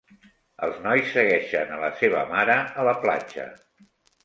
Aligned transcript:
Els 0.67 0.79
nois 0.85 1.11
segueixen 1.17 1.75
a 1.75 1.79
la 1.83 1.91
seva 2.01 2.25
mare 2.33 2.57
a 2.85 2.89
la 2.91 2.99
platja. 3.07 3.49